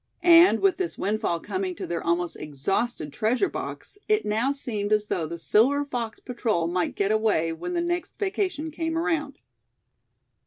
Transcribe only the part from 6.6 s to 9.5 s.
might get away when the next vacation came around.